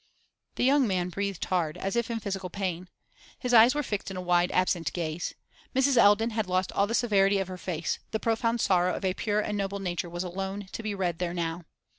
The 0.55 0.63
young 0.63 0.87
man 0.87 1.09
breathed 1.09 1.45
hard, 1.45 1.77
as 1.77 1.95
if 1.95 2.09
in 2.09 2.19
physical 2.19 2.49
pain. 2.49 2.89
His 3.37 3.53
eyes 3.53 3.75
were 3.75 3.83
fixed 3.83 4.09
in 4.09 4.17
a 4.17 4.21
wide 4.21 4.51
absent 4.51 4.91
gaze. 4.93 5.35
Mrs. 5.75 5.95
Eldon 5.95 6.31
had 6.31 6.47
lost 6.47 6.71
all 6.71 6.87
the 6.87 6.95
severity 6.95 7.37
of 7.37 7.49
her 7.49 7.57
face; 7.59 7.99
the 8.09 8.19
profound 8.19 8.61
sorrow 8.61 8.95
of 8.95 9.05
a 9.05 9.13
pure 9.13 9.41
and 9.41 9.55
noble 9.59 9.77
nature 9.77 10.09
was 10.09 10.23
alone 10.23 10.67
to 10.71 10.81
be 10.81 10.95
read 10.95 11.19
there 11.19 11.35
now. 11.35 11.65